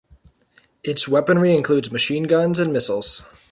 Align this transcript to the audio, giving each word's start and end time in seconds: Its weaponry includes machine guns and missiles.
Its 0.83 1.07
weaponry 1.07 1.53
includes 1.55 1.91
machine 1.91 2.23
guns 2.23 2.57
and 2.57 2.73
missiles. 2.73 3.21